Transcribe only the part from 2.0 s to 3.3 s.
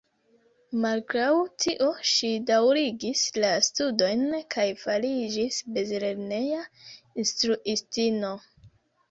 ŝi daŭrigis